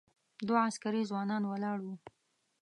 [0.47, 1.87] دوه عسکري ځوانان ولاړ و.